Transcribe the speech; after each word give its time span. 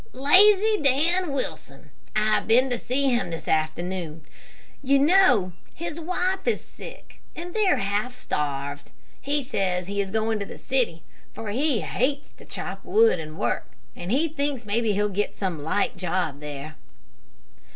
"Lazy 0.13 0.81
Dan 0.81 1.31
Wilson. 1.31 1.91
I've 2.15 2.47
been 2.47 2.71
to 2.71 2.77
see 2.79 3.07
him 3.13 3.29
this 3.29 3.47
afternoon. 3.47 4.25
You 4.81 4.97
know 4.97 5.53
his 5.75 5.99
wife 5.99 6.47
is 6.47 6.63
sick, 6.65 7.19
and 7.35 7.53
they're 7.53 7.77
half 7.77 8.15
starved. 8.15 8.89
He 9.21 9.43
says 9.43 9.85
he 9.85 10.01
is 10.01 10.09
going 10.09 10.39
to 10.39 10.45
the 10.47 10.57
city, 10.57 11.03
for 11.35 11.49
he 11.49 11.81
hates 11.81 12.31
to 12.37 12.45
chop 12.45 12.83
wood 12.83 13.19
and 13.19 13.37
work, 13.37 13.73
and 13.95 14.11
he 14.11 14.27
thinks 14.27 14.65
maybe 14.65 14.93
he'll 14.93 15.07
get 15.07 15.35
some 15.35 15.61
light 15.61 15.97
job 15.97 16.39
there." 16.39 16.77